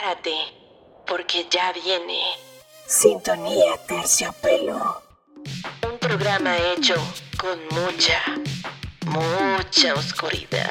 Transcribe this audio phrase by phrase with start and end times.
[0.00, 0.36] Prepárate,
[1.06, 2.18] porque ya viene
[2.86, 5.02] Sintonía Terciopelo.
[5.86, 6.94] Un programa hecho
[7.38, 8.22] con mucha,
[9.06, 10.70] mucha oscuridad.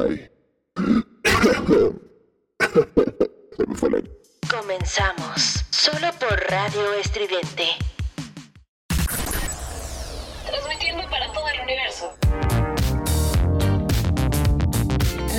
[0.00, 0.30] Ay.
[4.50, 7.76] Comenzamos solo por Radio Estridente.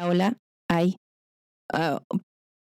[0.00, 0.36] Hola,
[0.70, 0.94] ay.
[1.72, 2.00] Ah,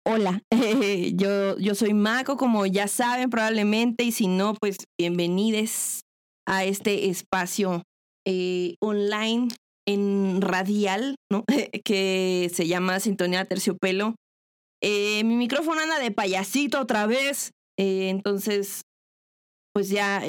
[0.05, 0.41] hola,
[1.13, 6.01] yo, yo soy Mako, como ya saben probablemente, y si no, pues bienvenidos
[6.45, 7.83] a este espacio
[8.27, 9.47] eh, online
[9.87, 11.45] en radial, ¿no?
[11.85, 14.15] que se llama Sintonía Terciopelo.
[14.83, 18.81] Eh, mi micrófono anda de payasito otra vez, eh, entonces,
[19.73, 20.21] pues ya,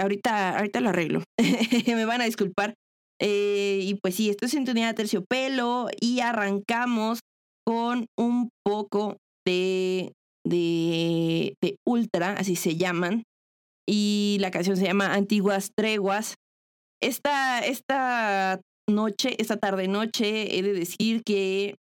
[0.00, 1.24] ahorita, ahorita lo arreglo.
[1.86, 2.72] Me van a disculpar.
[3.20, 7.20] Eh, y pues sí, esto es sintonía de terciopelo y arrancamos
[7.66, 9.16] con un poco
[9.46, 10.12] de,
[10.46, 13.24] de, de Ultra, así se llaman.
[13.86, 16.34] Y la canción se llama Antiguas Treguas.
[17.02, 21.74] Esta, esta noche, esta tarde noche, he de decir que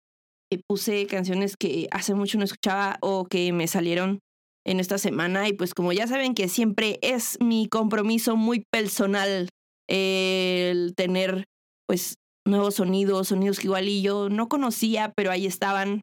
[0.67, 4.19] puse canciones que hace mucho no escuchaba o que me salieron
[4.65, 9.49] en esta semana y pues como ya saben que siempre es mi compromiso muy personal
[9.87, 11.45] el tener
[11.87, 12.15] pues
[12.45, 16.01] nuevos sonidos, sonidos que igual y yo no conocía, pero ahí estaban.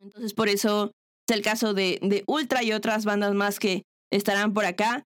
[0.00, 0.92] Entonces por eso
[1.28, 3.82] es el caso de, de Ultra y otras bandas más que
[4.12, 5.04] estarán por acá.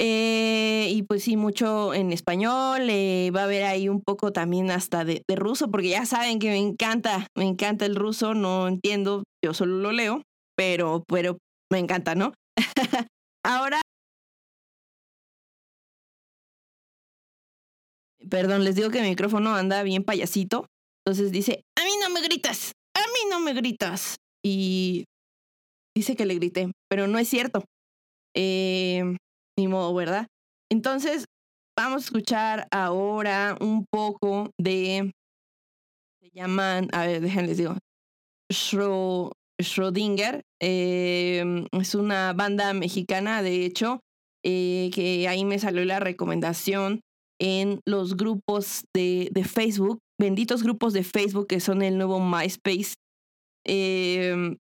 [0.00, 4.72] Eh, y pues sí, mucho en español, eh, va a haber ahí un poco también
[4.72, 8.66] hasta de, de, ruso, porque ya saben que me encanta, me encanta el ruso, no
[8.66, 10.22] entiendo, yo solo lo leo,
[10.56, 11.38] pero, pero
[11.70, 12.32] me encanta, ¿no?
[13.44, 13.80] Ahora
[18.30, 20.66] Perdón, les digo que mi micrófono anda bien payasito.
[21.04, 24.16] Entonces dice, a mí no me gritas, a mí no me gritas.
[24.42, 25.04] Y
[25.94, 27.64] dice que le grité, pero no es cierto.
[28.34, 29.16] Eh,
[29.58, 30.26] ni modo, ¿verdad?
[30.70, 31.26] Entonces,
[31.78, 35.12] vamos a escuchar ahora un poco de...
[36.20, 37.76] Se llaman, a ver, déjenles digo.
[38.50, 40.42] Schrödinger.
[40.60, 44.00] Eh, es una banda mexicana, de hecho,
[44.42, 47.00] eh, que ahí me salió la recomendación
[47.40, 52.94] en los grupos de, de, Facebook, benditos grupos de Facebook que son el nuevo MySpace.
[53.66, 54.56] Eh,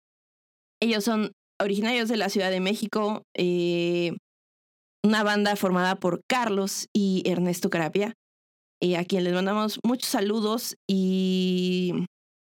[0.81, 1.31] ellos son
[1.62, 4.16] originarios de la Ciudad de México, eh,
[5.04, 8.13] una banda formada por Carlos y Ernesto Carapia,
[8.81, 12.06] eh, a quien les mandamos muchos saludos y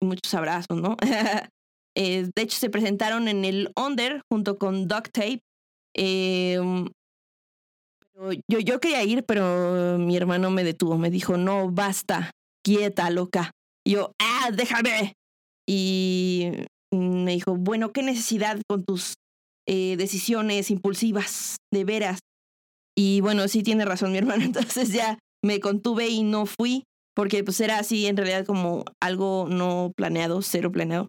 [0.02, 0.96] muchos abrazos, ¿no?
[1.94, 5.40] de hecho, se presentaron en el Under junto con Duct Tape.
[8.48, 12.32] Yo, yo quería ir, pero mi hermano me detuvo, me dijo, no, basta,
[12.62, 13.52] quieta, loca.
[13.86, 15.14] Y yo, ah, déjame.
[15.66, 16.50] Y
[16.92, 19.14] me dijo, bueno, ¿qué necesidad con tus
[19.66, 22.18] eh, decisiones impulsivas, de veras?
[22.96, 26.84] Y bueno, sí tiene razón mi hermano, entonces ya me contuve y no fui,
[27.16, 31.08] porque pues era así en realidad como algo no planeado, cero planeado.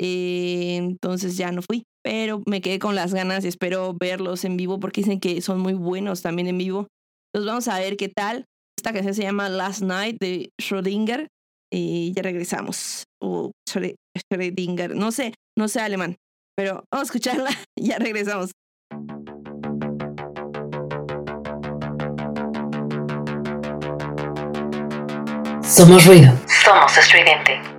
[0.00, 4.56] Eh, entonces ya no fui pero me quedé con las ganas y espero verlos en
[4.56, 6.86] vivo porque dicen que son muy buenos también en vivo.
[7.34, 8.44] Entonces vamos a ver qué tal.
[8.78, 11.26] Esta canción se llama Last Night de Schrödinger
[11.68, 13.06] y ya regresamos.
[13.20, 16.14] O Schrödinger, no sé, no sé alemán,
[16.56, 18.52] pero vamos a escucharla y ya regresamos.
[25.64, 26.32] Somos ruido.
[26.64, 27.75] Somos estridente.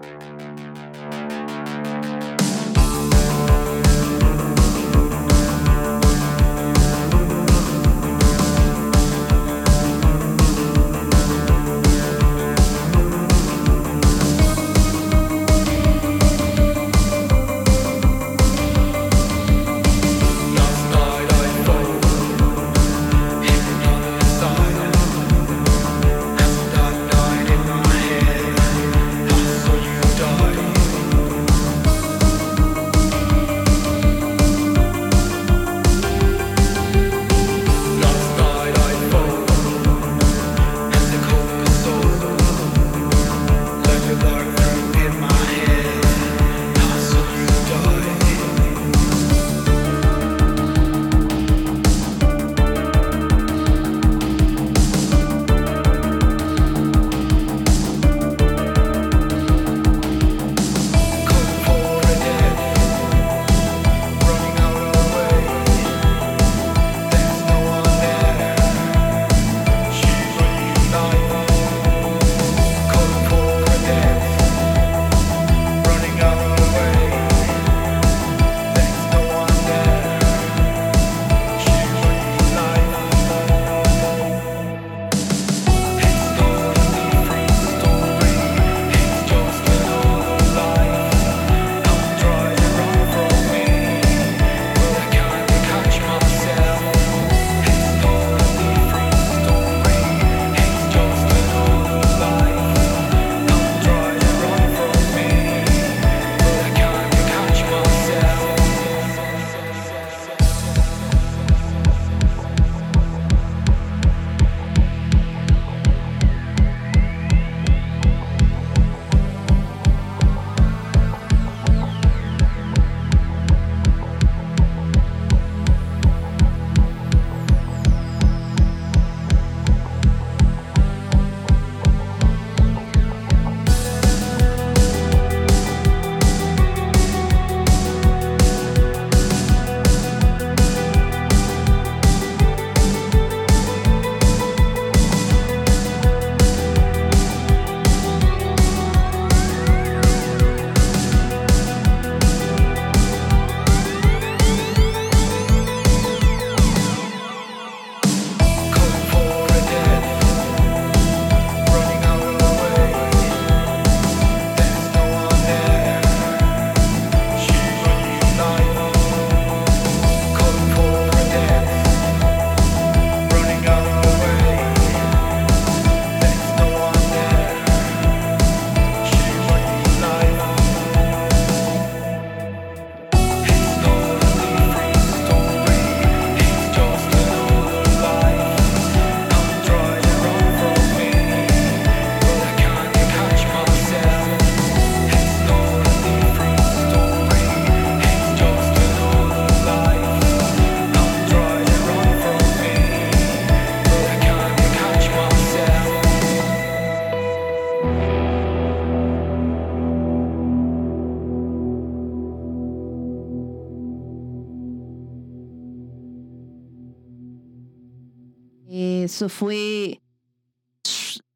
[219.18, 220.00] Eso fue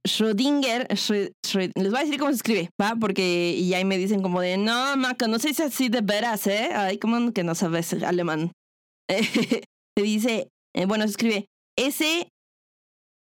[0.08, 0.88] Schrödinger.
[0.88, 2.96] les voy a decir cómo se escribe, ¿va?
[2.96, 6.46] Porque y ahí me dicen como de, no, Maca, no sé si así de veras,
[6.46, 6.70] ¿eh?
[6.76, 8.52] Ay, como que no sabes alemán.
[9.10, 11.46] se dice, eh, bueno, se escribe
[11.76, 12.30] S,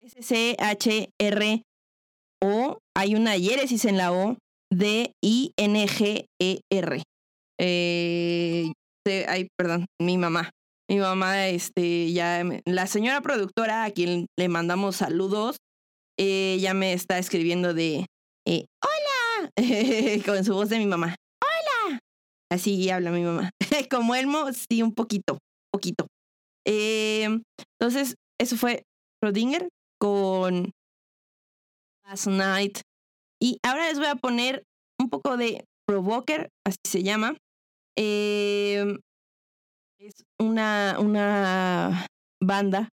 [0.05, 1.63] S, C, H, R,
[2.41, 2.79] O.
[2.97, 4.37] Hay una hieresis en la O.
[4.73, 7.03] D, I, N, G, E, R.
[7.59, 8.73] Eh,
[9.27, 10.53] ay, perdón, mi mamá.
[10.89, 15.57] Mi mamá, este, ya, la señora productora a quien le mandamos saludos,
[16.19, 18.07] ya me está escribiendo de,
[18.47, 19.51] eh, hola,
[20.27, 21.99] con su voz de mi mamá, hola.
[22.51, 23.51] Así habla mi mamá.
[23.91, 25.39] Como Elmo, sí, un poquito,
[25.73, 26.07] poquito.
[26.67, 27.29] Eh,
[27.81, 28.83] entonces, eso fue
[29.23, 30.71] Rodinger con
[32.07, 32.81] Last Night.
[33.41, 34.63] Y ahora les voy a poner
[35.01, 37.37] un poco de Provoker, así se llama.
[37.97, 38.99] Eh,
[40.05, 42.07] es una, una
[42.43, 42.91] banda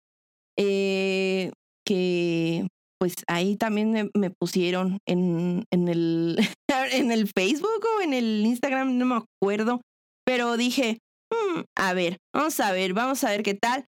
[0.57, 1.51] eh,
[1.85, 2.67] que
[2.99, 6.37] pues ahí también me, pusieron en, en, el,
[6.91, 9.81] en el Facebook o en el Instagram, no me acuerdo,
[10.25, 10.97] pero dije,
[11.31, 13.85] mm, a ver, vamos a ver, vamos a ver qué tal.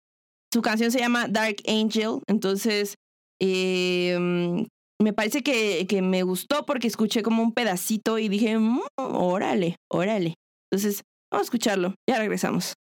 [0.52, 2.96] Su canción se llama Dark Angel, entonces
[3.40, 4.66] em,
[5.00, 9.76] me parece que, que, me gustó porque escuché como un pedacito y dije, mm, órale,
[9.90, 10.34] órale.
[10.70, 12.74] Entonces, vamos a escucharlo, ya regresamos.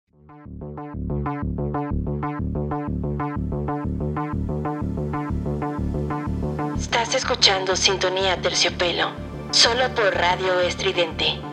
[6.78, 9.12] Estás escuchando Sintonía Terciopelo,
[9.52, 11.53] solo por Radio Estridente.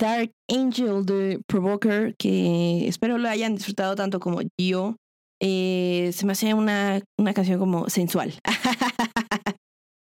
[0.00, 4.96] Dark Angel de Provoker, que espero lo hayan disfrutado tanto como yo.
[5.42, 8.32] Eh, se me hace una, una canción como sensual.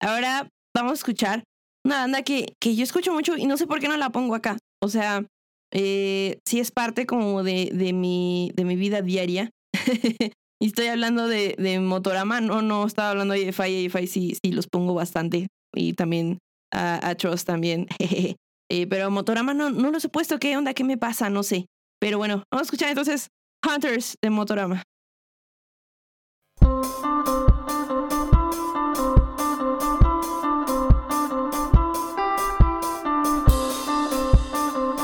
[0.00, 0.46] Ahora
[0.76, 1.42] vamos a escuchar
[1.84, 4.34] una banda que, que yo escucho mucho y no sé por qué no la pongo
[4.34, 4.58] acá.
[4.82, 5.24] O sea,
[5.72, 9.50] eh, sí es parte como de, de, mi, de mi vida diaria.
[10.60, 14.52] y estoy hablando de, de Motorama, no, no estaba hablando de EFI, EFI sí, sí
[14.52, 15.46] los pongo bastante.
[15.74, 16.38] Y también
[16.74, 17.86] a, a Trust también.
[18.68, 20.74] eh, pero Motorama no, no los he puesto, ¿qué onda?
[20.74, 21.30] ¿Qué me pasa?
[21.30, 21.66] No sé.
[22.00, 23.28] Pero bueno, vamos a escuchar entonces
[23.66, 24.82] Hunters de Motorama.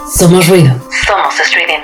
[0.07, 0.73] Somos ruido.
[1.07, 1.84] Somos estridente.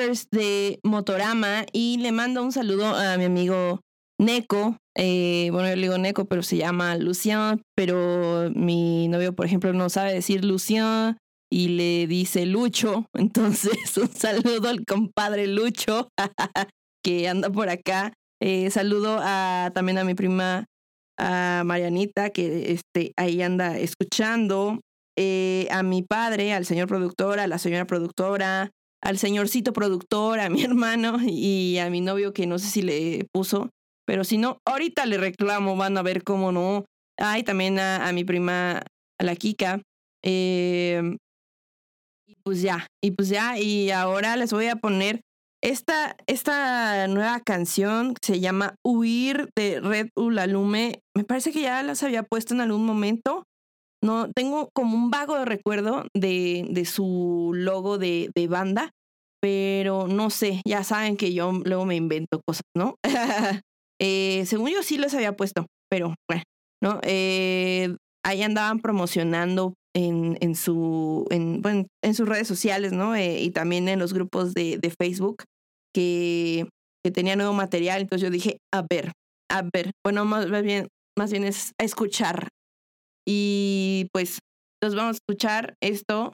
[0.00, 3.80] De Motorama y le mando un saludo a mi amigo
[4.18, 4.76] Neko.
[4.96, 9.72] Eh, bueno, yo le digo Neko, pero se llama Lucien, pero mi novio, por ejemplo,
[9.74, 11.18] no sabe decir Lucien
[11.52, 13.04] y le dice Lucho.
[13.14, 16.08] Entonces, un saludo al compadre Lucho
[17.04, 18.14] que anda por acá.
[18.40, 20.64] Eh, saludo a, también a mi prima
[21.18, 24.80] a Marianita, que este, ahí anda escuchando
[25.18, 28.70] eh, a mi padre, al señor productor, a la señora productora,
[29.02, 33.26] al señorcito productor, a mi hermano y a mi novio que no sé si le
[33.32, 33.70] puso,
[34.06, 36.84] pero si no, ahorita le reclamo, van a ver cómo no.
[37.16, 38.82] Ay, también a, a mi prima,
[39.18, 39.82] a la Kika.
[40.24, 41.16] Eh,
[42.26, 45.20] y pues ya, y pues ya, y ahora les voy a poner
[45.62, 51.02] esta, esta nueva canción se llama Huir de Red Ulalume.
[51.14, 53.44] Me parece que ya las había puesto en algún momento.
[54.02, 58.90] No, tengo como un vago recuerdo de, de su logo de, de banda,
[59.42, 62.96] pero no sé, ya saben que yo luego me invento cosas, ¿no?
[64.02, 66.42] Eh, según yo sí les había puesto, pero bueno,
[66.82, 67.00] ¿no?
[67.02, 73.14] Eh, ahí andaban promocionando en, en, su, en, bueno, en sus redes sociales, ¿no?
[73.14, 75.44] Eh, y también en los grupos de, de Facebook
[75.94, 76.66] que,
[77.04, 78.00] que tenía nuevo material.
[78.00, 79.12] Entonces yo dije, a ver,
[79.50, 82.48] a ver, bueno, más bien, más bien es a escuchar.
[83.32, 84.40] Y pues
[84.82, 86.32] nos vamos a escuchar esto,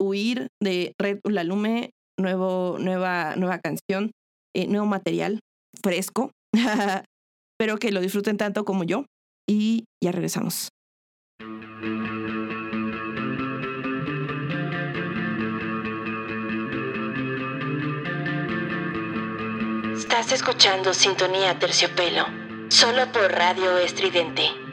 [0.00, 4.12] Huir de Red Ulalume, nuevo, nueva, nueva canción,
[4.54, 5.40] eh, nuevo material
[5.82, 6.30] fresco.
[6.54, 9.06] Espero que lo disfruten tanto como yo
[9.48, 10.68] y ya regresamos.
[19.96, 22.26] Estás escuchando Sintonía Terciopelo,
[22.68, 24.65] solo por Radio Estridente.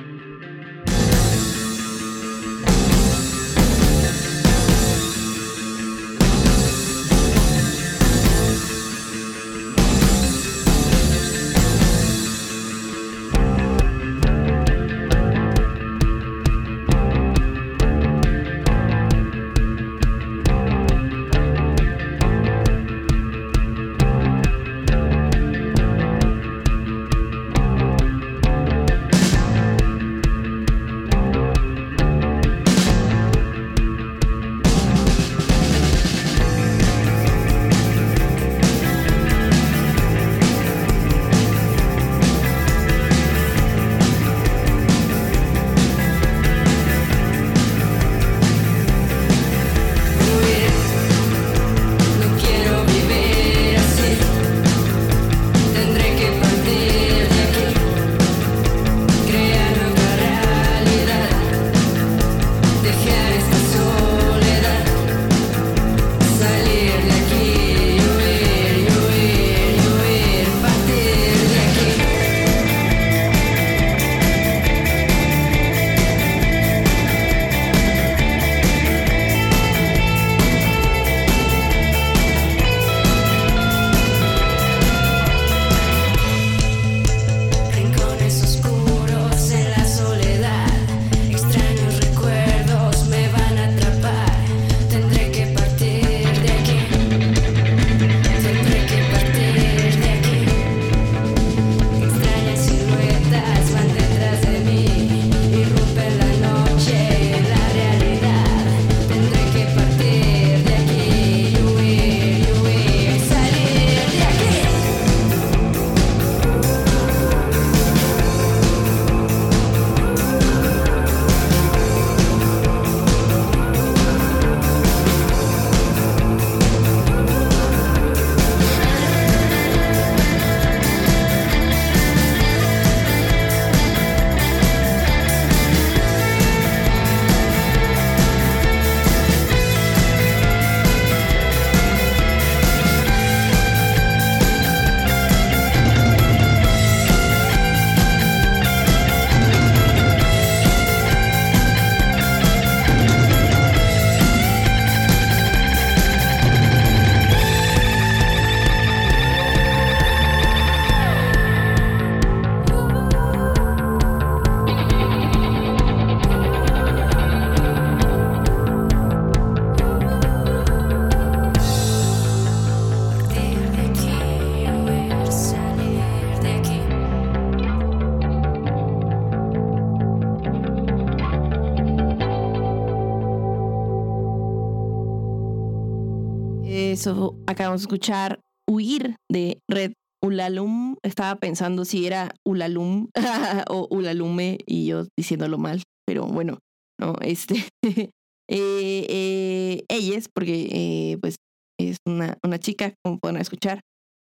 [186.94, 190.96] Eso acabamos de escuchar Huir de Red Ulalum.
[191.02, 193.08] Estaba pensando si era Ulalum
[193.68, 196.60] o Ulalume y yo diciéndolo mal, pero bueno,
[197.00, 197.56] no, este.
[197.84, 198.12] eh,
[198.48, 201.38] eh, ella es porque eh, pues
[201.80, 203.80] es una, una chica, como pueden escuchar,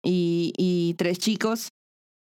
[0.03, 1.69] y, y tres chicos.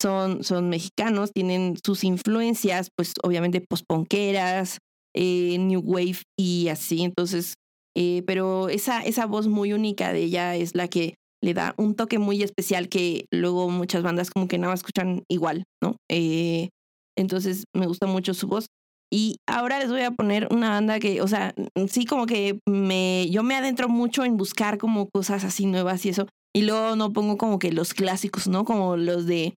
[0.01, 4.79] Son, son mexicanos, tienen sus influencias, pues obviamente posponqueras,
[5.17, 7.03] eh, New Wave y así.
[7.03, 7.55] Entonces,
[8.01, 11.97] eh, pero esa, esa voz muy única de ella es la que le da un
[11.97, 15.97] toque muy especial que luego muchas bandas como que nada más escuchan igual, ¿no?
[16.09, 16.69] Eh,
[17.17, 18.67] entonces me gusta mucho su voz.
[19.13, 21.53] Y ahora les voy a poner una banda que, o sea,
[21.89, 26.11] sí como que me, yo me adentro mucho en buscar como cosas así nuevas y
[26.11, 26.29] eso.
[26.55, 28.65] Y luego no pongo como que los clásicos, ¿no?
[28.65, 29.55] Como los de,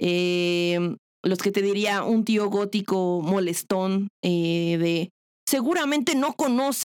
[0.00, 5.10] eh, los que te diría un tío gótico molestón eh, de,
[5.46, 6.84] seguramente no conoce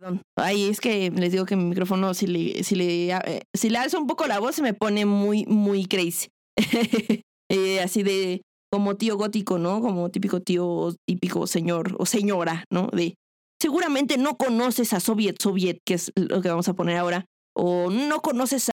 [0.00, 0.22] Perdón.
[0.36, 3.76] Ay, es que les digo que mi micrófono, si le, si le, eh, si le
[3.76, 6.28] alzo un poco la voz, se me pone muy, muy crazy.
[7.52, 9.80] Eh, así de como tío gótico, ¿no?
[9.80, 12.86] Como típico tío, típico señor o señora, ¿no?
[12.92, 13.16] De
[13.60, 17.24] seguramente no conoces a Soviet Soviet, que es lo que vamos a poner ahora,
[17.56, 18.70] o no conoces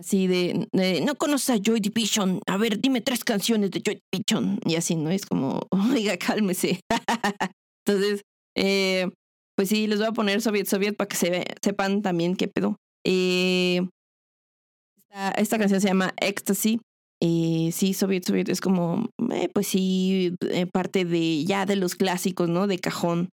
[0.00, 0.66] Así de,
[1.04, 2.40] no conoces a Joy Division.
[2.46, 4.58] A ver, dime tres canciones de Joy Division.
[4.64, 5.10] Y así, ¿no?
[5.10, 5.60] Es como,
[5.92, 6.80] oiga, cálmese.
[7.86, 8.22] Entonces,
[8.56, 9.10] eh,
[9.56, 12.48] pues sí, les voy a poner Soviet Soviet para que se ve- sepan también qué
[12.48, 12.76] pedo.
[13.06, 13.86] Eh,
[15.36, 16.80] esta, canción se llama Ecstasy.
[17.22, 20.34] Eh, sí, Soviet Soviet es como, eh, pues sí,
[20.72, 22.66] parte de ya de los clásicos, ¿no?
[22.66, 23.28] De cajón.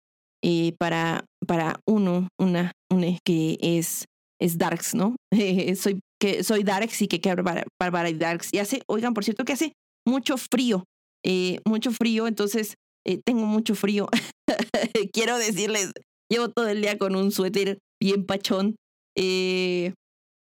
[0.80, 4.06] para, para uno, una, una que es,
[4.40, 5.16] es Darks, ¿no?
[5.76, 8.50] soy, que soy Darks y que quiero Bárbara y Darks.
[8.54, 9.74] Y hace, oigan, por cierto, que hace
[10.08, 10.84] mucho frío,
[11.26, 14.08] eh, mucho frío, entonces eh, tengo mucho frío.
[15.14, 15.92] quiero decirles,
[16.30, 18.76] llevo todo el día con un suéter bien pachón.
[19.18, 19.94] Eh,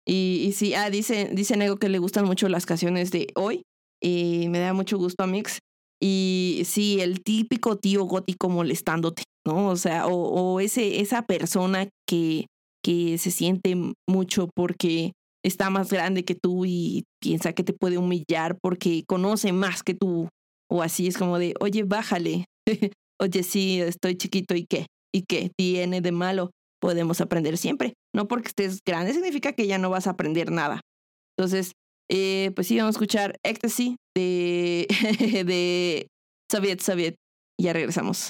[0.08, 3.64] y, sí, ah, dice, dice Nego que le gustan mucho las canciones de hoy.
[4.02, 5.60] Me da mucho gusto, Mix.
[6.02, 9.68] Y sí, el típico tío gótico molestándote, ¿no?
[9.68, 12.46] O sea, o, o ese, esa persona que,
[12.84, 13.76] que se siente
[14.08, 15.14] mucho porque
[15.44, 19.94] está más grande que tú y piensa que te puede humillar porque conoce más que
[19.94, 20.30] tú.
[20.70, 22.46] O así es como de, oye, bájale.
[23.20, 24.86] oye, sí, estoy chiquito y qué.
[25.14, 26.52] ¿Y qué tiene de malo?
[26.80, 27.94] Podemos aprender siempre.
[28.16, 30.82] No porque estés grande significa que ya no vas a aprender nada.
[31.38, 31.74] Entonces,
[32.12, 34.88] eh, pues sí, vamos a escuchar Ecstasy de,
[35.46, 36.08] de
[36.52, 37.16] Soviet Soviet.
[37.60, 38.30] Ya regresamos.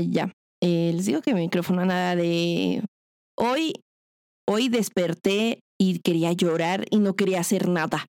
[0.00, 0.32] Ya.
[0.62, 2.84] Eh, les digo que mi micrófono nada de...
[3.36, 3.72] Hoy,
[4.48, 8.06] hoy desperté y quería llorar y no quería hacer nada.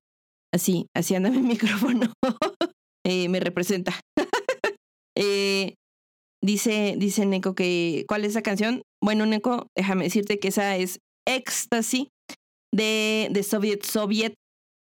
[0.52, 2.12] Así, así anda mi micrófono.
[3.04, 3.98] Eh, me representa.
[5.16, 5.76] Eh,
[6.42, 8.82] dice, dice Neko que, ¿cuál es esa canción?
[9.00, 12.08] Bueno, Neko, déjame decirte que esa es Ecstasy
[12.74, 14.34] de, de Soviet Soviet.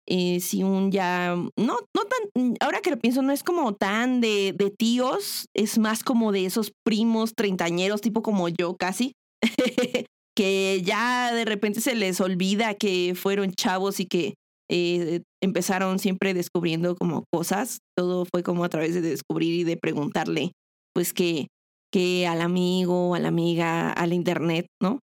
[0.09, 4.21] Eh, si un ya, no, no tan, ahora que lo pienso, no es como tan
[4.21, 9.13] de, de tíos, es más como de esos primos treintañeros, tipo como yo casi,
[10.37, 14.35] que ya de repente se les olvida que fueron chavos y que
[14.71, 17.79] eh, empezaron siempre descubriendo como cosas.
[17.97, 20.53] Todo fue como a través de descubrir y de preguntarle,
[20.95, 21.49] pues que,
[21.93, 24.99] que al amigo, a la amiga, al internet, ¿no?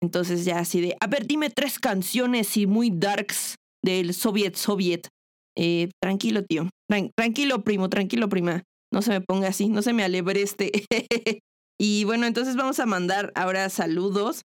[0.00, 5.08] Entonces ya así de, a ver, dime tres canciones y muy darks del Soviet Soviet.
[5.56, 6.68] Eh, tranquilo, tío.
[6.90, 8.62] Tran- tranquilo, primo, tranquilo, prima.
[8.92, 10.70] No se me ponga así, no se me alebreste.
[11.80, 14.42] y bueno, entonces vamos a mandar ahora saludos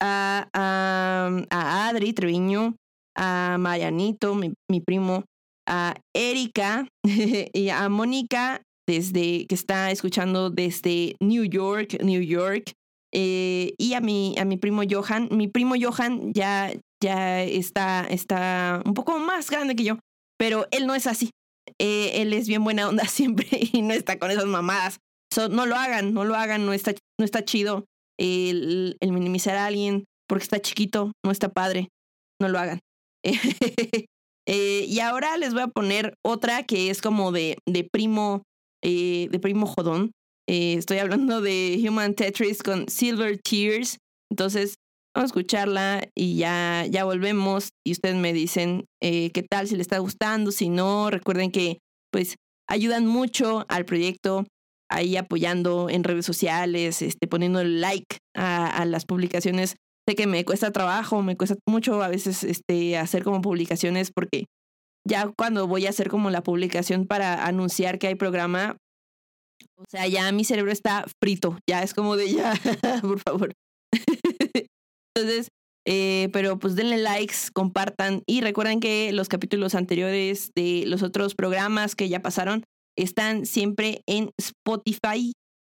[0.00, 2.76] a, a, a Adri Treviño,
[3.16, 5.24] a Marianito, mi, mi primo,
[5.68, 6.88] a Erika
[7.54, 12.72] y a Mónica, desde, que está escuchando desde New York, New York.
[13.14, 15.28] eh, y a mi, a mi primo Johan.
[15.30, 16.72] Mi primo Johan ya,
[17.02, 19.98] ya está, está un poco más grande que yo,
[20.38, 21.30] pero él no es así.
[21.78, 24.98] Eh, él es bien buena onda siempre y no está con esas mamadas.
[25.32, 27.86] So, no lo hagan, no lo hagan, no está, no está chido
[28.18, 31.88] el, minimizar a alguien porque está chiquito, no está padre,
[32.40, 32.78] no lo hagan.
[34.48, 38.42] Eh, y ahora les voy a poner otra que es como de, de primo,
[38.82, 40.10] eh, de primo jodón.
[40.48, 43.98] Estoy hablando de Human Tetris con Silver Tears.
[44.32, 44.74] Entonces,
[45.14, 47.70] vamos a escucharla y ya, ya volvemos.
[47.84, 51.10] Y ustedes me dicen eh, qué tal, si les está gustando, si no.
[51.10, 51.78] Recuerden que,
[52.12, 52.36] pues,
[52.68, 54.46] ayudan mucho al proyecto,
[54.90, 59.76] ahí apoyando en redes sociales, este, poniendo like a, a las publicaciones.
[60.08, 64.46] Sé que me cuesta trabajo, me cuesta mucho a veces este, hacer como publicaciones porque
[65.06, 68.76] ya cuando voy a hacer como la publicación para anunciar que hay programa,
[69.76, 72.54] o sea, ya mi cerebro está frito, ya es como de ya,
[73.02, 73.52] por favor.
[75.14, 75.48] Entonces,
[75.86, 81.34] eh, pero pues denle likes, compartan y recuerden que los capítulos anteriores de los otros
[81.34, 82.64] programas que ya pasaron
[82.96, 85.32] están siempre en Spotify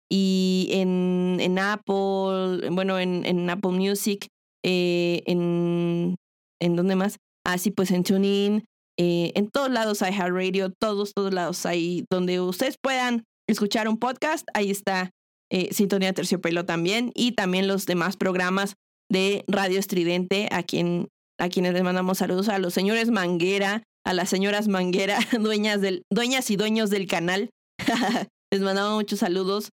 [0.09, 4.27] y en, en Apple, bueno, en, en Apple Music,
[4.63, 6.15] eh, en,
[6.61, 7.17] ¿en dónde más?
[7.45, 8.65] Así pues en TuneIn,
[8.99, 13.97] eh, en todos lados hay Radio, todos, todos lados hay donde ustedes puedan escuchar un
[13.97, 15.11] podcast, ahí está
[15.51, 18.75] eh, Sintonía Terciopelo también y también los demás programas
[19.09, 21.07] de Radio Estridente, a, quien,
[21.39, 26.03] a quienes les mandamos saludos, a los señores Manguera, a las señoras Manguera, dueñas, del,
[26.11, 27.49] dueñas y dueños del canal.
[28.51, 29.69] les mandamos muchos saludos.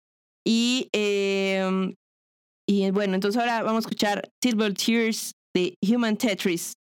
[0.46, 1.94] Y, eh,
[2.66, 6.74] y bueno, entonces ahora vamos a escuchar Silver Tears de Human Tetris.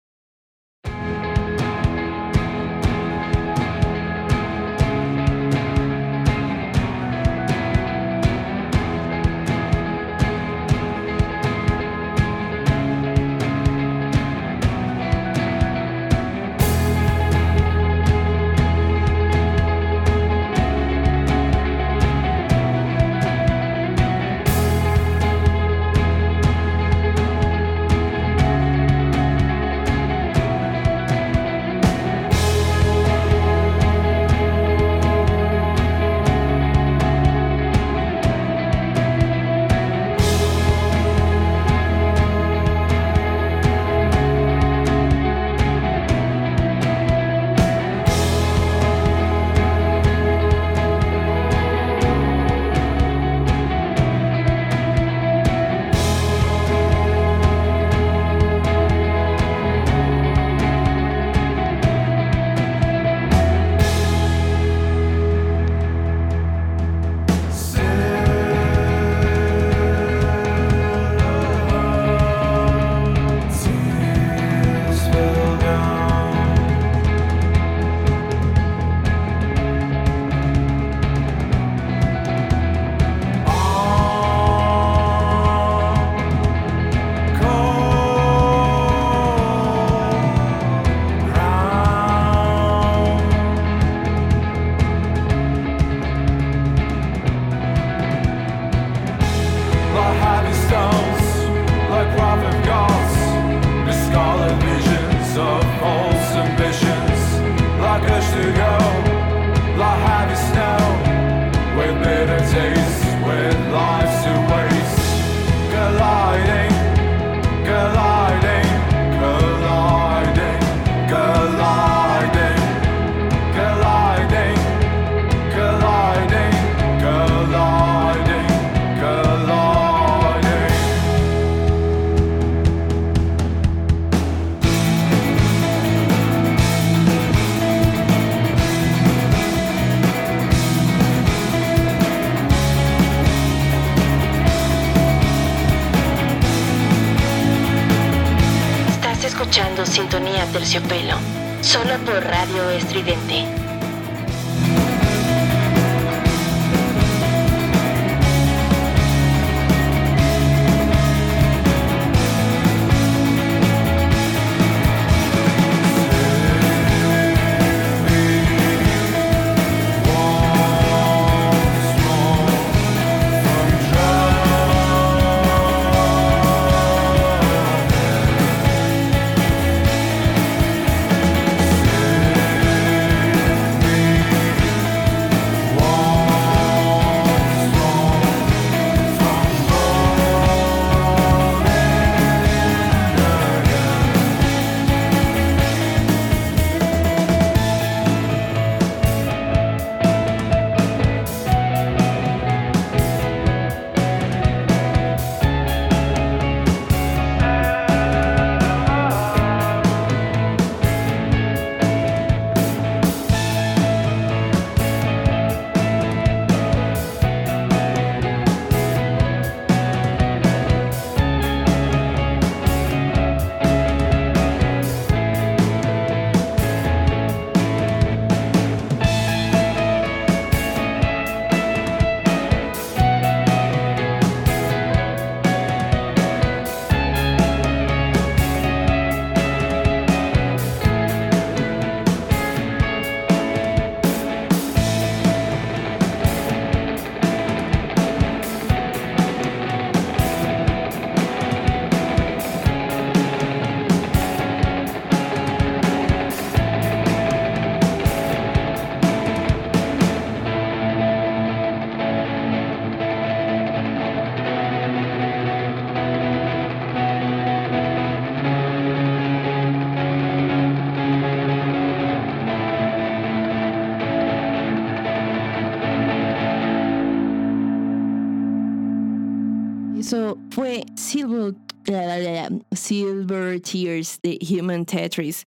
[282.73, 285.45] Silver Tears de Human Tetris.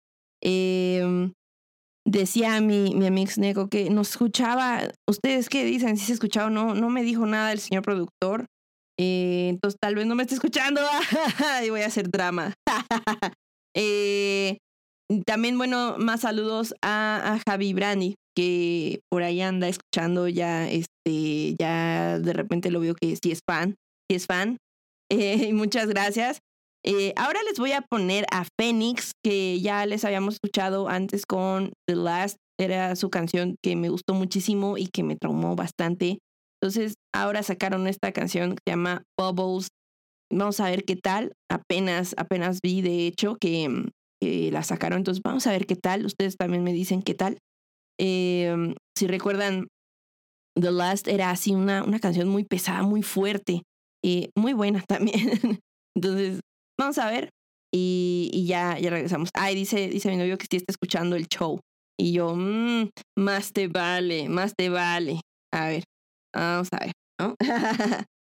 [0.43, 1.31] Eh,
[2.05, 4.81] decía mi, mi amigo Neko que nos escuchaba.
[5.09, 5.97] ¿Ustedes qué dicen?
[5.97, 8.45] Si se escuchaba o no, no me dijo nada el señor productor.
[8.97, 10.81] Eh, entonces tal vez no me esté escuchando
[11.65, 12.53] y voy a hacer drama.
[13.77, 14.59] Eh,
[15.25, 22.17] también, bueno, más saludos a, Javi Brandi, que por ahí anda escuchando ya, este, ya
[22.19, 23.75] de repente lo veo que sí es fan,
[24.09, 24.57] sí es fan.
[25.11, 26.39] Eh, muchas gracias.
[26.87, 31.73] Eh, ahora les voy a poner a Phoenix, que ya les habíamos escuchado antes con
[31.87, 36.19] The Last, era su canción que me gustó muchísimo y que me traumó bastante.
[36.61, 39.69] Entonces, ahora sacaron esta canción que se llama Bubbles.
[40.31, 41.33] Vamos a ver qué tal.
[41.49, 43.89] Apenas, apenas vi, de hecho, que,
[44.21, 44.99] que la sacaron.
[44.99, 46.05] Entonces, vamos a ver qué tal.
[46.05, 47.39] Ustedes también me dicen qué tal.
[47.99, 49.67] Eh, si recuerdan,
[50.55, 53.63] The Last era así una, una canción muy pesada, muy fuerte,
[54.03, 55.59] y muy buena también.
[55.95, 56.41] Entonces,
[56.79, 57.29] vamos a ver.
[57.73, 59.29] Y, y ya, ya regresamos.
[59.33, 61.59] Ay, dice, dice mi novio que sí está escuchando el show.
[61.99, 65.21] Y yo, mmm, más te vale, más te vale.
[65.53, 65.83] A ver,
[66.33, 67.35] vamos a ver, ¿no?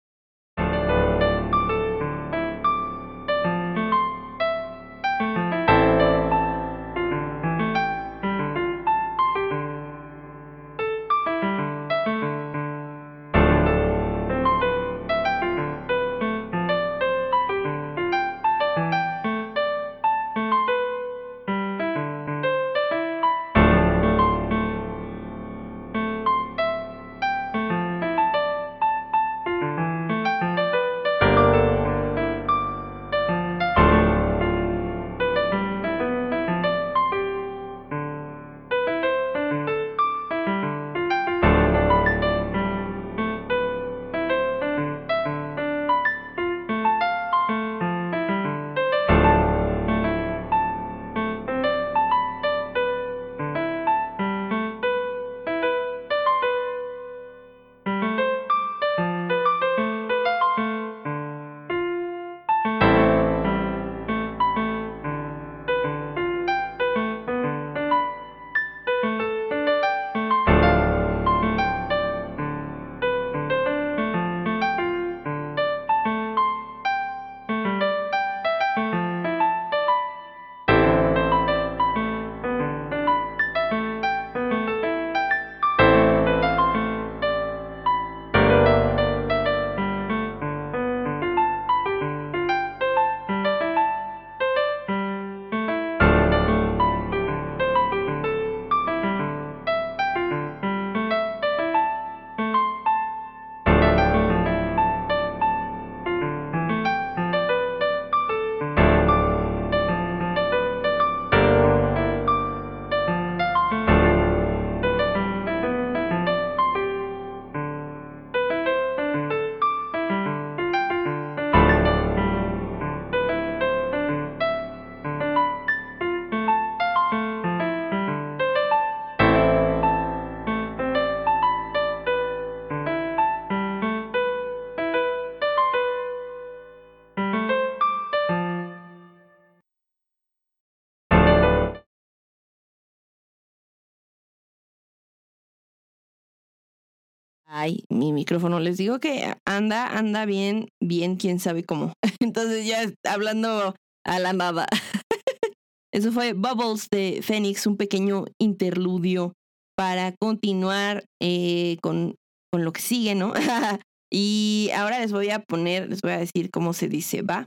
[147.61, 151.93] Ay, mi micrófono, les digo que anda, anda bien, bien, quién sabe cómo.
[152.19, 154.65] Entonces ya hablando a la nada.
[155.93, 159.33] Eso fue Bubbles de Phoenix, un pequeño interludio
[159.77, 162.15] para continuar eh, con,
[162.51, 163.31] con lo que sigue, ¿no?
[164.11, 167.45] y ahora les voy a poner, les voy a decir cómo se dice, ¿va?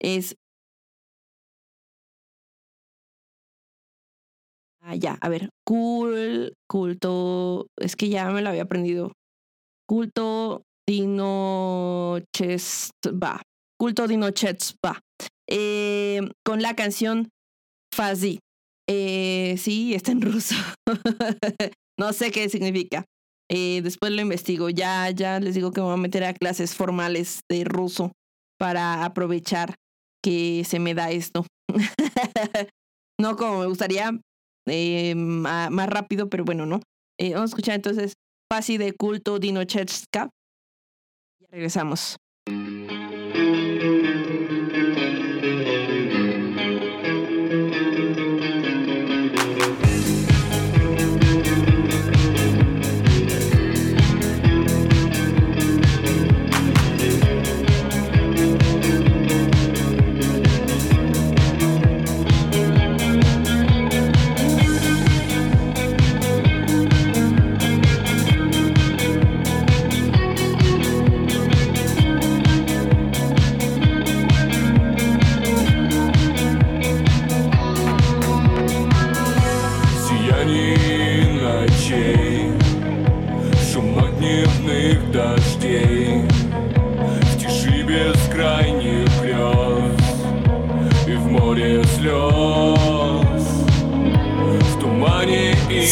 [0.00, 0.36] Es...
[4.90, 9.12] Ah, ya, a ver, cool, culto, es que ya me lo había aprendido.
[9.86, 12.22] Culto Dinochesba.
[13.78, 14.98] Culto Dinochesba.
[15.46, 17.28] Eh, con la canción
[17.94, 18.38] Fazi.
[18.88, 20.54] Eh, sí, está en ruso.
[22.00, 23.04] no sé qué significa.
[23.50, 24.70] Eh, después lo investigo.
[24.70, 28.12] Ya, ya les digo que me voy a meter a clases formales de ruso
[28.58, 29.74] para aprovechar
[30.24, 31.44] que se me da esto.
[33.20, 34.18] no como me gustaría,
[34.70, 36.80] eh, más rápido, pero bueno, ¿no?
[37.18, 38.14] Eh, vamos a escuchar entonces
[38.50, 40.30] Fazi de culto Dinochevska.
[41.40, 42.16] Ya regresamos.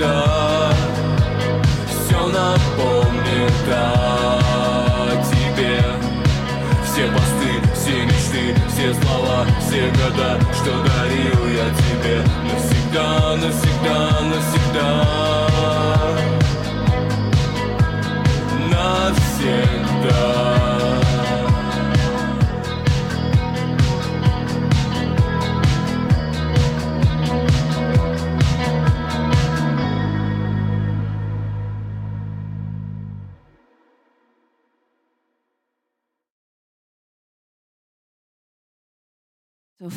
[0.00, 0.72] навсегда
[1.88, 5.82] Все напомнит о тебе.
[6.84, 12.24] Все посты, все мечты, все слова, все года Что дарил я тебе.
[12.50, 13.79] Навсегда, навсегда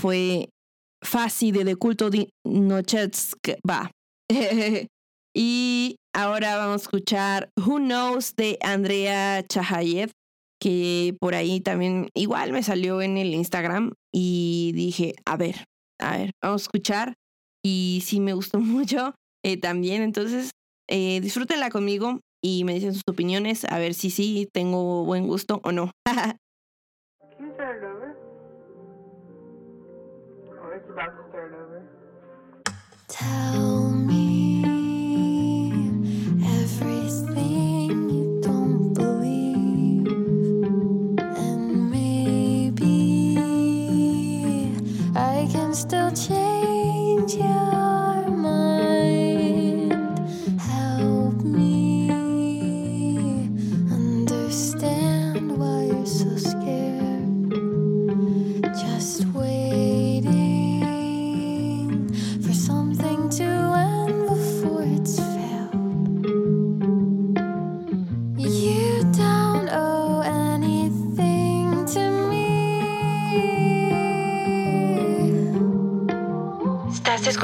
[0.03, 0.49] fue
[1.01, 3.55] Fasi de Culto Dinochevska.
[3.65, 3.89] Va.
[5.33, 10.11] y ahora vamos a escuchar Who Knows de Andrea Chahayev,
[10.59, 15.63] que por ahí también igual me salió en el Instagram y dije, a ver,
[16.01, 17.13] a ver, vamos a escuchar.
[17.63, 20.51] Y sí me gustó mucho eh, también, entonces
[20.89, 25.61] eh, disfrútenla conmigo y me dicen sus opiniones, a ver si sí tengo buen gusto
[25.63, 25.91] o no.
[30.93, 31.81] about to start over.
[33.07, 34.63] Tell me
[36.61, 40.07] everything you don't believe,
[41.19, 42.87] and maybe
[45.15, 46.42] I can still change.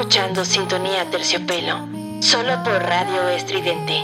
[0.10, 1.88] Escuchando Sintonía Terciopelo,
[2.20, 4.01] solo por Radio Estridente.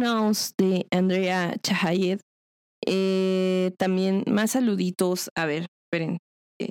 [0.00, 2.20] De Andrea Chahayed.
[2.86, 5.30] Eh, también más saluditos.
[5.34, 6.18] A ver, esperen.
[6.58, 6.70] eh,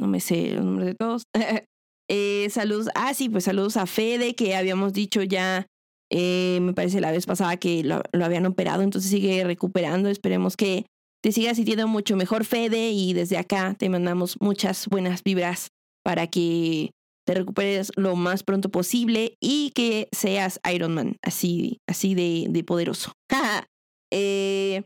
[0.00, 1.22] no me sé el nombre de todos.
[2.10, 2.88] Eh, saludos.
[2.94, 5.66] Ah, sí, pues saludos a Fede, que habíamos dicho ya.
[6.12, 10.10] me parece la vez pasada que lo, lo habían operado, entonces sigue recuperando.
[10.10, 10.84] Esperemos que
[11.22, 12.90] te sigas sintiendo mucho mejor, Fede.
[12.90, 15.68] Y desde acá te mandamos muchas buenas vibras
[16.04, 16.90] para que
[17.26, 22.64] te recuperes lo más pronto posible y que seas Iron Man, así, así de, de
[22.64, 23.12] poderoso.
[24.16, 24.84] Eh,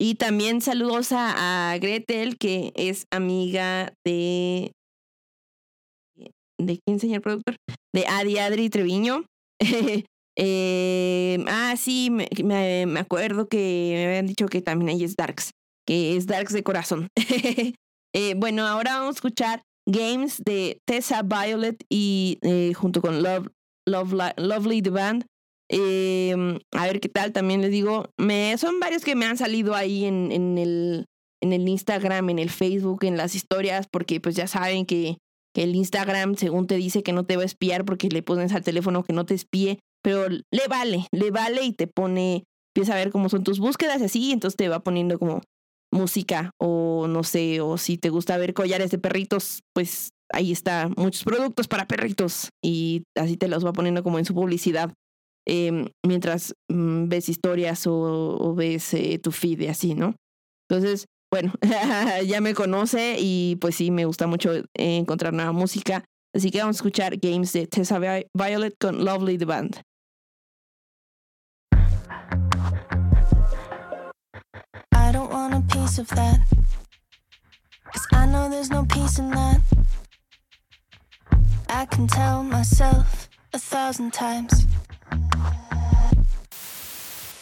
[0.00, 4.70] y también saludos a, Gretel, que es amiga de.
[6.58, 7.56] ¿De quién, señor productor?
[7.92, 9.24] De Adi Adri Treviño.
[10.36, 15.52] Eh, ah, sí, me, me- acuerdo que me habían dicho que también ella es Darks,
[15.86, 17.08] que es Darks de corazón.
[18.16, 23.48] Eh, bueno, ahora vamos a escuchar Games de Tessa Violet y eh, junto con Love,
[23.86, 25.26] Love, Lovely the Band.
[25.70, 26.34] Eh,
[26.72, 30.04] a ver qué tal, también les digo, me, son varios que me han salido ahí
[30.04, 31.06] en, en, el,
[31.42, 35.16] en el Instagram, en el Facebook, en las historias, porque pues ya saben que,
[35.54, 38.52] que el Instagram según te dice que no te va a espiar porque le pones
[38.52, 42.94] al teléfono que no te espíe, pero le vale, le vale y te pone, empieza
[42.94, 45.40] a ver cómo son tus búsquedas y así, entonces te va poniendo como
[45.94, 50.90] música o no sé, o si te gusta ver collares de perritos, pues ahí está
[50.96, 54.92] muchos productos para perritos y así te los va poniendo como en su publicidad
[55.46, 60.14] em, mientras mm, ves historias o, ves eh, tu feed y así, ¿no?
[60.68, 61.52] Entonces, bueno,
[62.26, 66.04] ya me conoce y pues sí, me gusta mucho eh, encontrar nueva música.
[66.34, 69.80] Así que vamos a escuchar Games de Tessa Vi- Violet con Lovely the Band.
[75.34, 76.38] Want a piece of that.
[77.92, 79.60] Cause I know there's no peace in that.
[81.68, 84.66] I can tell myself a thousand times.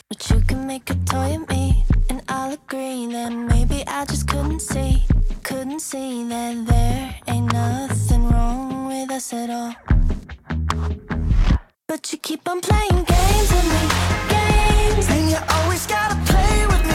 [0.09, 4.27] But you can make a toy of me, and I'll agree that maybe I just
[4.27, 5.05] couldn't see,
[5.43, 9.75] couldn't see that there ain't nothing wrong with us at all.
[11.89, 13.85] But you keep on playing games with me,
[14.37, 16.92] games, and you always gotta play with me,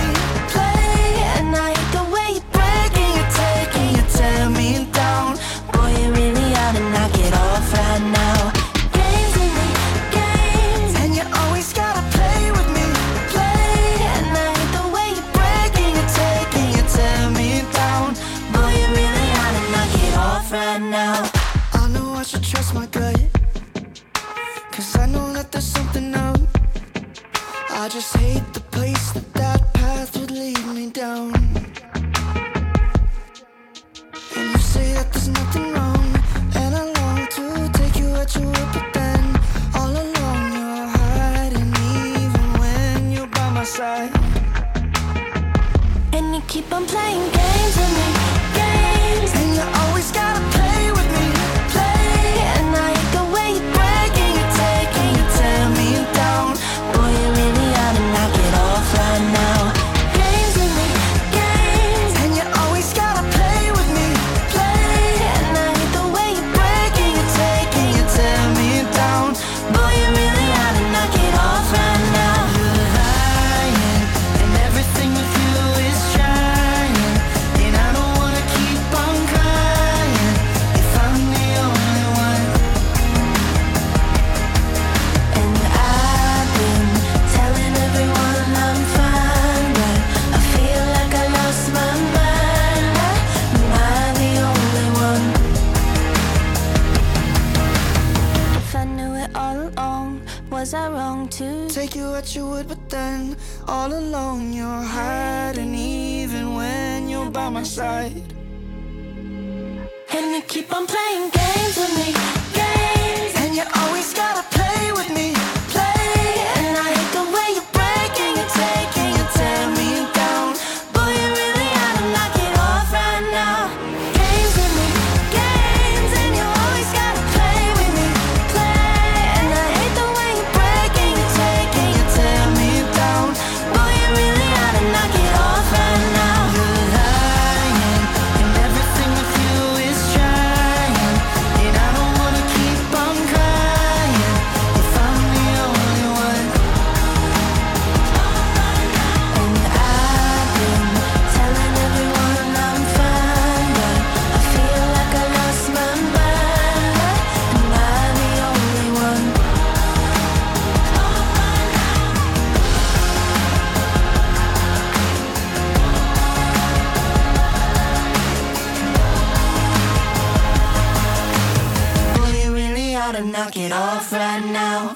[173.18, 174.96] to knock it off right now.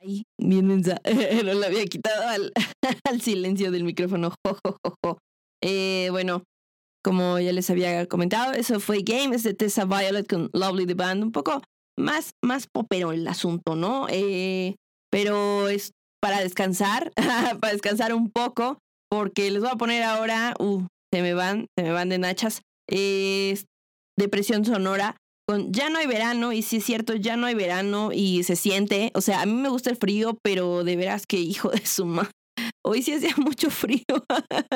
[0.00, 0.24] Bien.
[1.44, 2.52] No le había quitado al,
[3.04, 4.34] al silencio del micrófono.
[4.46, 5.18] Jo, jo, jo.
[5.62, 6.42] Eh, bueno,
[7.02, 11.22] como ya les había comentado, eso fue Games de Tessa Violet con Lovely the Band.
[11.24, 11.62] Un poco
[11.98, 14.06] más, más popero el asunto, ¿no?
[14.10, 14.76] Eh,
[15.10, 17.12] pero es para descansar,
[17.60, 18.78] para descansar un poco,
[19.10, 22.62] porque les voy a poner ahora, uh, se me van, se me van de nachas,
[22.88, 23.66] es
[24.18, 28.10] Depresión Sonora con Ya no hay verano, y sí es cierto, ya no hay verano
[28.12, 31.36] y se siente, o sea, a mí me gusta el frío, pero de veras que
[31.36, 32.30] hijo de su madre.
[32.84, 34.04] Hoy sí hacía mucho frío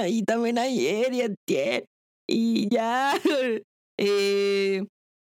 [0.07, 1.85] y también ayer y antier
[2.29, 3.19] y ya
[3.99, 4.85] eh,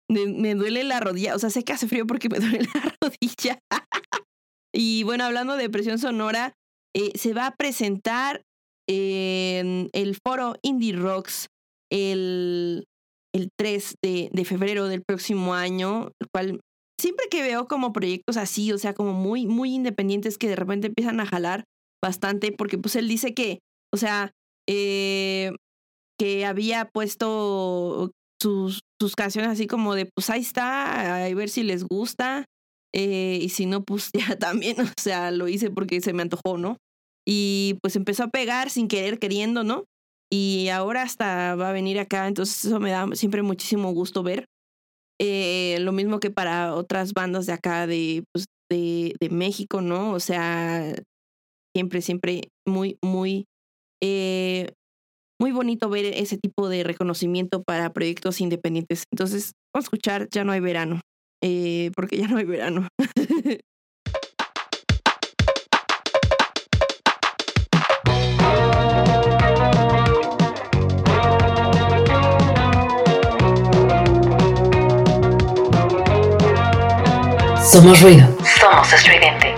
[0.09, 2.95] me, me duele la rodilla, o sea, sé que hace frío porque me duele la
[3.01, 3.59] rodilla.
[4.73, 6.53] y bueno, hablando de depresión sonora,
[6.95, 8.43] eh, se va a presentar
[8.87, 11.47] en el foro Indie Rocks
[11.91, 12.85] el,
[13.33, 16.59] el 3 de, de febrero del próximo año, el cual
[16.99, 20.87] siempre que veo como proyectos así, o sea, como muy, muy independientes que de repente
[20.87, 21.65] empiezan a jalar
[22.03, 23.59] bastante, porque pues él dice que,
[23.93, 24.31] o sea,
[24.67, 25.51] eh,
[26.19, 28.11] que había puesto
[28.41, 32.45] sus, sus canciones así como de, pues ahí está, a ver si les gusta,
[32.93, 36.57] eh, y si no, pues ya también, o sea, lo hice porque se me antojó,
[36.57, 36.77] ¿no?
[37.27, 39.85] Y pues empezó a pegar sin querer, queriendo, ¿no?
[40.31, 44.47] Y ahora hasta va a venir acá, entonces eso me da siempre muchísimo gusto ver.
[45.21, 50.11] Eh, lo mismo que para otras bandas de acá de, pues, de, de México, ¿no?
[50.11, 50.93] O sea,
[51.75, 53.45] siempre, siempre muy, muy,
[54.01, 54.73] eh,
[55.39, 59.03] muy bonito ver ese tipo de reconocimiento para proyectos independientes.
[59.11, 61.01] Entonces, vamos a escuchar Ya no hay verano,
[61.43, 62.87] eh, porque ya no hay verano.
[77.73, 78.27] Somos ruido.
[78.59, 79.55] Somos estridente.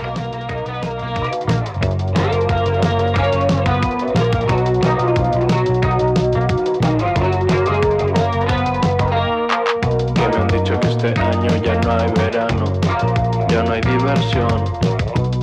[10.14, 12.72] que me han dicho que este año ya no hay verano,
[13.50, 14.64] ya no hay diversión,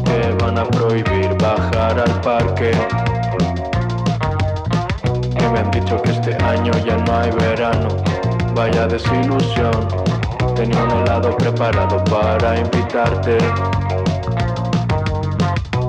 [0.03, 2.71] que van a prohibir bajar al parque.
[5.37, 7.89] Que me han dicho que este año ya no hay verano,
[8.55, 10.12] vaya desilusión.
[10.55, 13.37] Tenía un helado preparado para invitarte.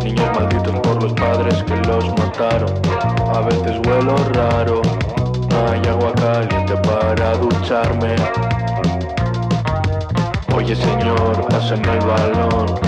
[0.03, 2.73] Niños malditos por los padres que los mataron.
[3.35, 4.83] A veces huelo raro.
[5.51, 8.17] No hay agua caliente para ducharme.
[10.55, 12.81] Oye señor, pásame el balón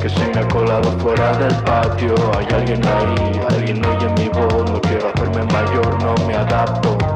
[0.00, 4.70] Que se me ha colado fuera del patio Hay alguien ahí, alguien oye mi voz
[4.70, 7.09] No quiero hacerme mayor, no me adapto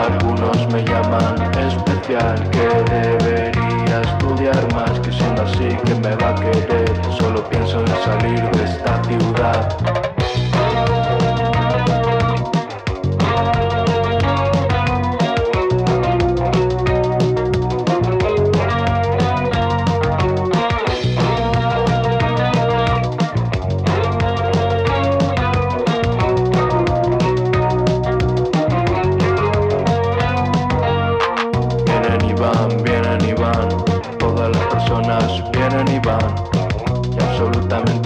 [0.00, 6.34] Algunos me llaman especial Que debería estudiar más Que siendo así que me va a
[6.34, 6.90] querer.
[7.18, 10.09] Solo pienso en salir de esta ciudad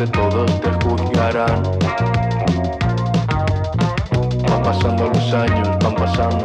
[0.07, 1.63] todos te juzgarán.
[4.49, 6.45] Van pasando los años, van pasando,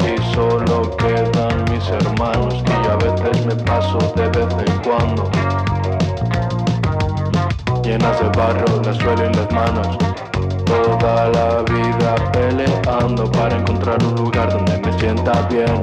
[0.00, 5.30] y solo quedan mis hermanos, y a veces me paso de vez en cuando.
[7.82, 9.98] Llenas de barro las suelo y las manos,
[10.64, 15.82] toda la vida peleando para encontrar un lugar donde me sienta bien.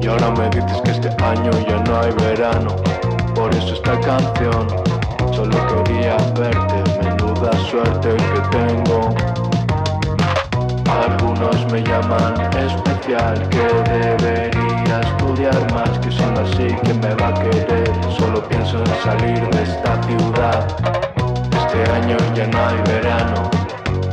[0.00, 2.92] Y ahora me dices que este año ya no hay verano
[3.42, 4.68] Por eso esta canción
[5.34, 6.78] Solo quería verte.
[7.02, 9.12] Menuda suerte que tengo.
[10.88, 17.34] Algunos me llaman especial Que debería estudiar más Que siendo así que me va a
[17.34, 17.90] querer.
[18.16, 20.64] Solo pienso en salir de esta ciudad.
[21.50, 23.50] Este año ya no hay verano.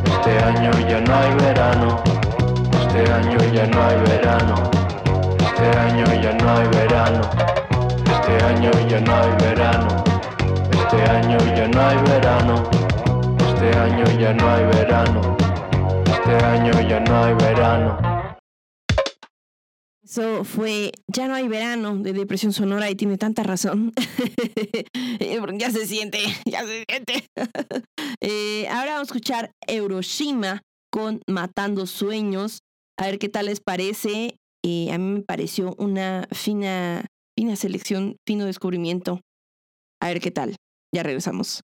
[0.05, 2.01] Este año ya no hay verano.
[2.81, 4.55] Este año ya no hay verano.
[5.37, 7.48] Este año ya no hay verano.
[8.29, 10.03] Este año ya no hay verano.
[10.71, 12.69] Este año ya no hay verano.
[13.39, 15.37] Este año ya no hay verano.
[16.05, 17.97] Este año ya no hay verano.
[20.03, 23.93] Eso fue Ya no hay verano de Depresión Sonora y tiene tanta razón.
[25.57, 27.25] ya se siente, ya se siente.
[28.21, 30.61] Eh, ahora vamos a escuchar Euroshima
[30.91, 32.59] con Matando Sueños.
[32.97, 34.35] A ver qué tal les parece.
[34.61, 37.05] Eh, a mí me pareció una fina,
[37.39, 39.21] fina selección, fino descubrimiento.
[40.01, 40.57] A ver qué tal.
[40.93, 41.61] Ya regresamos.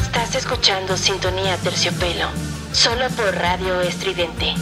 [0.00, 2.28] Estás escuchando Sintonía Terciopelo.
[2.72, 4.54] Solo por Radio Estridente.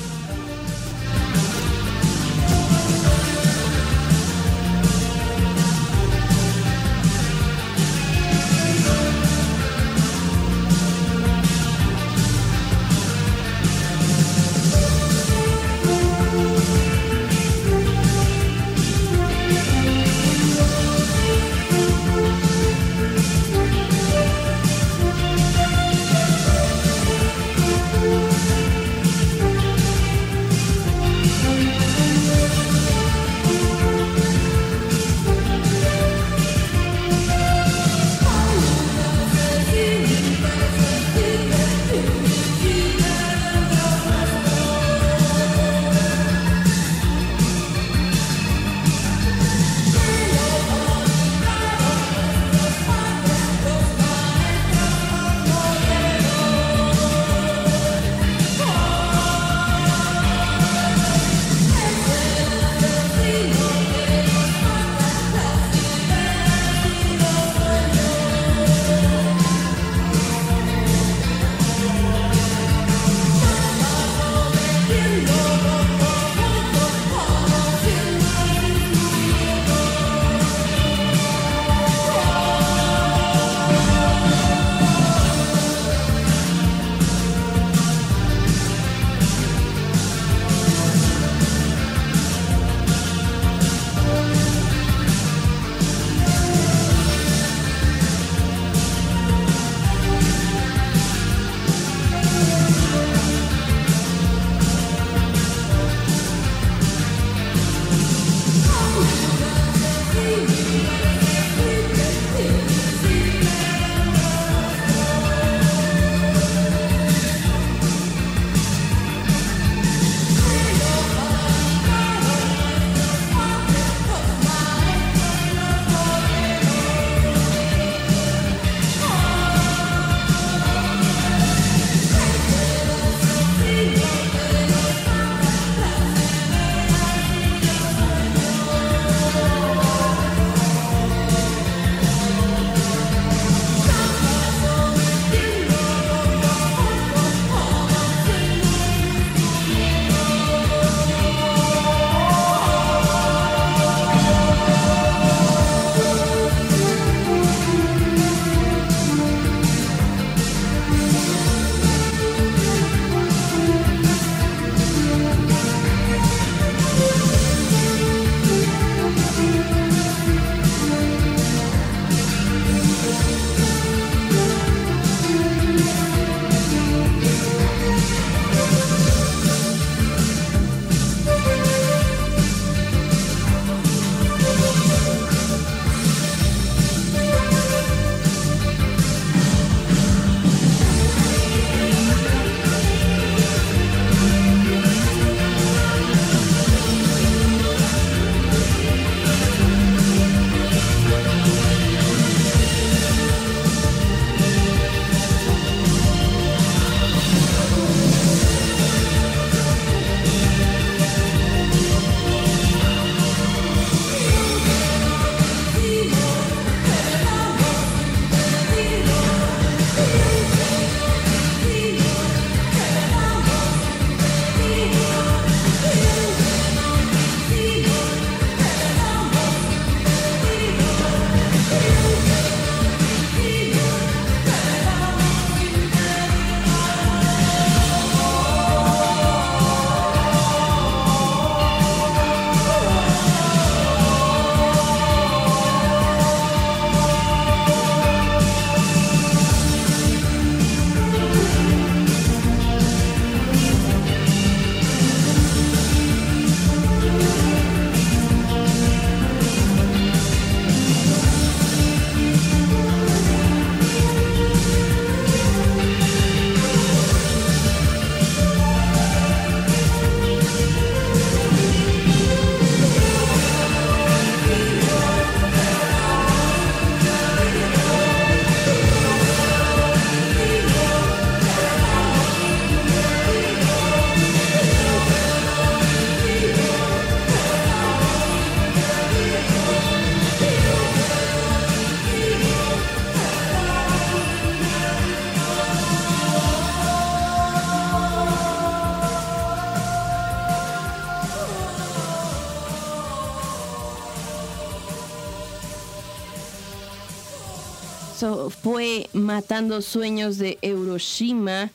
[308.49, 311.71] Fue Matando Sueños de Euroshima.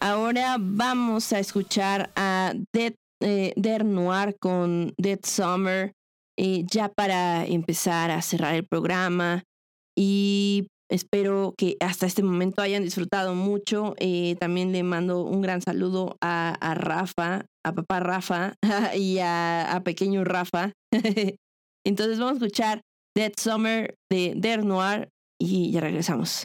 [0.00, 5.92] Ahora vamos a escuchar a Dead, eh, Der Noir con Dead Summer,
[6.36, 9.44] ya para empezar a cerrar el programa.
[9.96, 13.94] Y espero que hasta este momento hayan disfrutado mucho.
[13.98, 18.54] Eh, también le mando un gran saludo a, Rafa, a papá Rafa
[18.96, 20.72] y a, a pequeño Rafa.
[21.86, 22.82] Entonces vamos a escuchar
[23.16, 25.08] Dead Summer de Der Noir
[25.40, 26.44] y ya regresamos.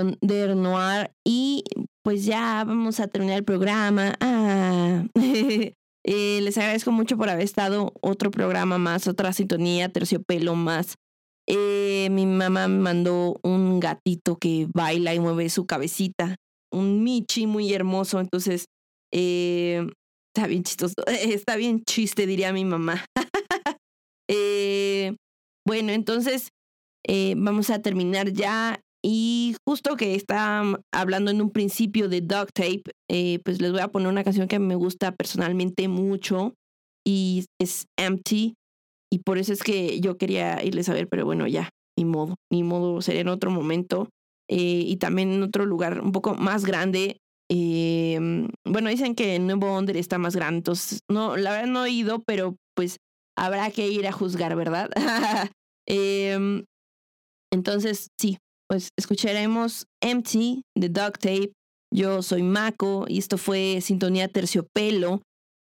[0.00, 1.64] Summer con Der Noir y
[2.02, 4.14] pues ya vamos a terminar el programa.
[4.20, 5.04] Ah.
[6.02, 10.94] Eh, les agradezco mucho por haber estado otro programa más, otra sintonía, terciopelo más.
[11.46, 16.36] Eh, mi mamá me mandó un gatito que baila y mueve su cabecita,
[16.72, 18.64] un Michi muy hermoso, entonces
[19.12, 19.86] eh,
[20.34, 23.04] está bien chistoso, está bien chiste, diría mi mamá.
[25.66, 26.48] Bueno, entonces
[27.36, 28.80] vamos a terminar ya.
[29.02, 30.62] Y justo que está
[30.92, 34.46] hablando en un principio de Dog Tape, eh, pues les voy a poner una canción
[34.46, 36.54] que me gusta personalmente mucho
[37.06, 38.54] y es Empty.
[39.12, 42.36] Y por eso es que yo quería irles a ver, pero bueno, ya, ni modo,
[42.52, 44.08] ni modo, sería en otro momento.
[44.48, 47.18] Eh, y también en otro lugar un poco más grande.
[47.50, 48.18] Eh,
[48.64, 51.90] bueno, dicen que el Nuevo Onder está más grande, entonces, no, la verdad no he
[51.90, 52.98] ido, pero pues
[53.36, 54.90] habrá que ir a juzgar, ¿verdad?
[55.86, 56.64] Em,
[57.52, 58.38] entonces, sí,
[58.70, 61.52] pues escucharemos Empty de Dog Tape.
[61.92, 65.22] Yo soy Mako y esto fue Sintonía Terciopelo,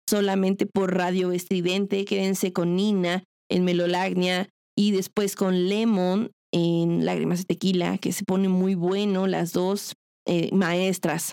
[0.10, 2.04] solamente por Radio Estridente.
[2.04, 8.26] Quédense con Nina en Melolagnia y después con Lemon en Lágrimas de Tequila, que se
[8.26, 9.94] pone muy bueno, las dos
[10.28, 11.32] eh, maestras.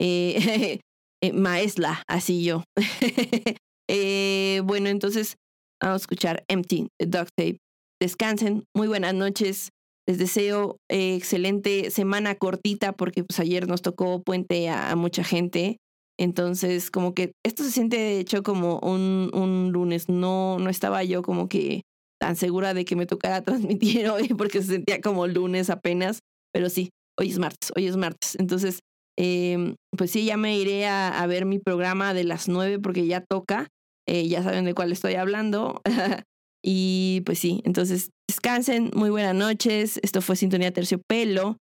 [0.00, 0.78] Eh,
[1.24, 2.62] eh, maesla, así yo.
[3.88, 5.36] Eh, bueno, entonces
[5.80, 7.58] vamos a escuchar Empty de Dog Tape.
[8.02, 9.70] Descansen, muy buenas noches.
[10.08, 15.24] Les deseo eh, excelente semana cortita porque pues ayer nos tocó puente a, a mucha
[15.24, 15.78] gente.
[16.18, 20.08] Entonces, como que esto se siente de hecho como un, un lunes.
[20.08, 21.82] No, no estaba yo como que
[22.20, 26.20] tan segura de que me tocara transmitir hoy porque se sentía como lunes apenas.
[26.52, 28.36] Pero sí, hoy es martes, hoy es martes.
[28.38, 28.80] Entonces,
[29.18, 33.06] eh, pues sí, ya me iré a, a, ver mi programa de las nueve porque
[33.06, 33.68] ya toca.
[34.08, 35.82] Eh, ya saben de cuál estoy hablando.
[36.68, 40.00] y pues sí, entonces descansen, muy buenas noches.
[40.02, 41.58] Esto fue Sintonía Terciopelo.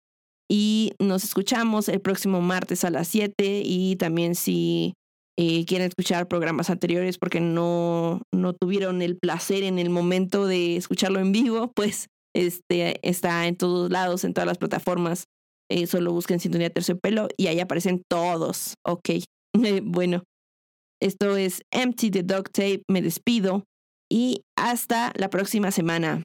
[0.50, 4.94] Y nos escuchamos el próximo martes a las 7 y también si
[5.38, 10.78] eh, quieren escuchar programas anteriores porque no, no tuvieron el placer en el momento de
[10.78, 15.26] escucharlo en vivo, pues este, está en todos lados, en todas las plataformas.
[15.70, 18.76] Eh, solo busquen Sintonía Terciopelo y ahí aparecen todos.
[18.86, 19.10] Ok,
[19.84, 20.24] bueno,
[21.02, 22.84] esto es Empty the Dog Tape.
[22.88, 23.66] Me despido
[24.14, 26.22] y hasta la próxima semana.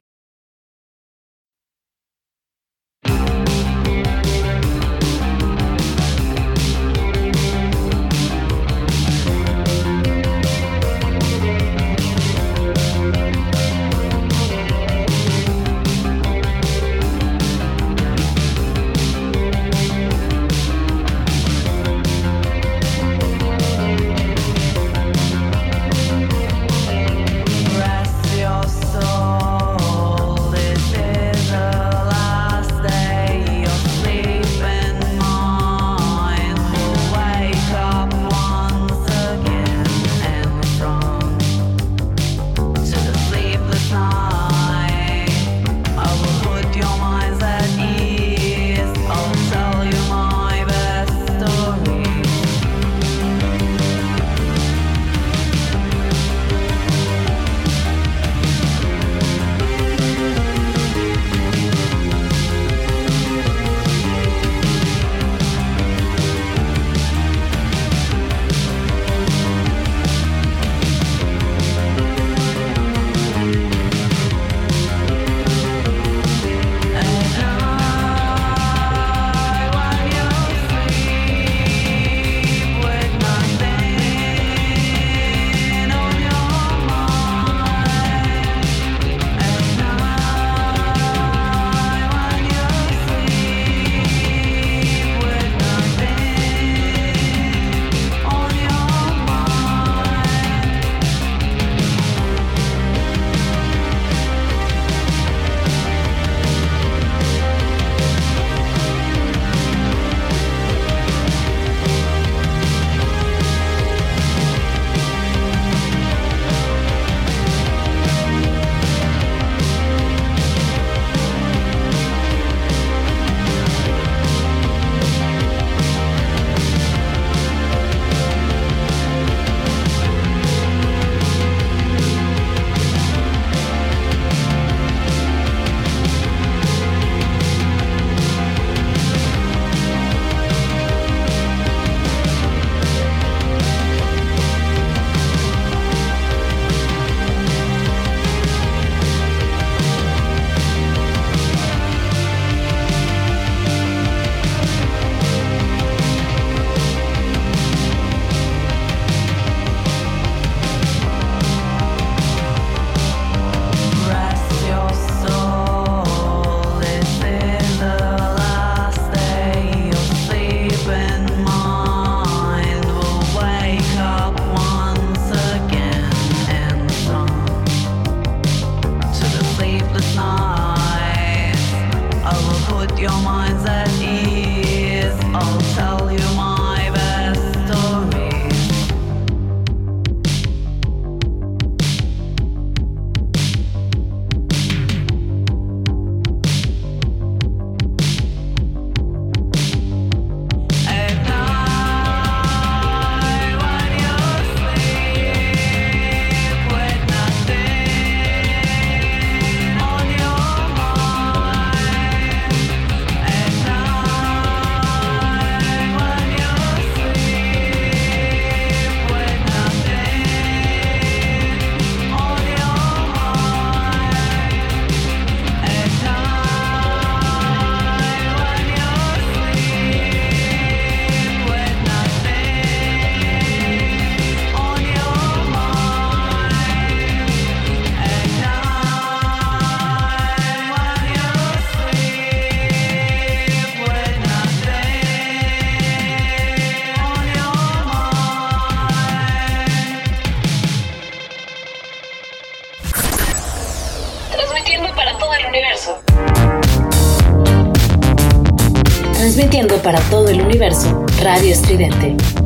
[261.29, 262.38] Radio Estridente.